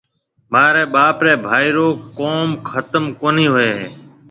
[0.51, 3.83] مهاريَ ٻاپ ريَ ڀائي رو ڪوم ختم ڪونَي هوئي هيَ۔